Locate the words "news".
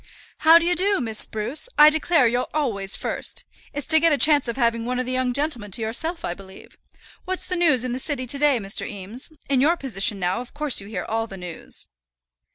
7.55-7.83, 11.37-11.85